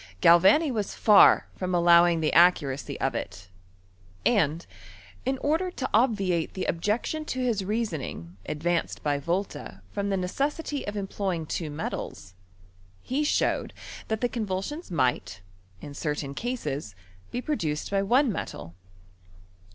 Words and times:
Galvani 0.19 0.71
was 0.71 0.95
far 0.95 1.45
from 1.55 1.75
allowing 1.75 2.21
the 2.21 2.33
accuracy 2.33 2.99
of 2.99 3.13
it; 3.13 3.49
and, 4.25 4.65
in 5.27 5.37
order 5.37 5.69
to 5.69 5.87
obviate 5.93 6.55
the 6.55 6.65
objection 6.65 7.23
to 7.23 7.39
his 7.39 7.63
reasoning 7.63 8.35
advanced 8.47 9.03
by 9.03 9.19
Volta 9.19 9.83
from 9.91 10.09
the 10.09 10.15
neces 10.15 10.57
sity 10.59 10.87
of 10.87 10.97
employing 10.97 11.45
two 11.45 11.69
metals, 11.69 12.33
he 13.03 13.23
showed 13.23 13.73
that 14.07 14.21
the 14.21 14.27
convulsions 14.27 14.89
might, 14.89 15.41
in 15.81 15.93
certain 15.93 16.33
cases, 16.33 16.95
be 17.29 17.39
produced 17.39 17.91
by 17.91 18.01
one 18.01 18.31
metal. 18.31 18.73